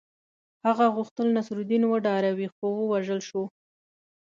هغه 0.65 0.85
غوښتل 0.95 1.27
نصرالدین 1.37 1.83
وډاروي 1.87 2.47
خو 2.55 2.65
ووژل 2.73 3.19
شو. 3.27 3.43